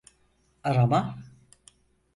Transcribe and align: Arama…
Arama… 0.63 1.17